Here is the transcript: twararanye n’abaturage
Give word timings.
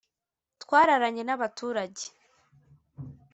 twararanye 0.63 1.21
n’abaturage 1.25 2.03